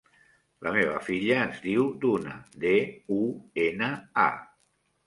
La 0.67 0.71
meva 0.77 0.95
filla 1.09 1.37
es 1.41 1.61
diu 1.67 1.85
Duna: 2.07 2.35
de, 2.65 2.75
u, 3.21 3.23
ena, 3.69 3.93
a. 4.27 4.29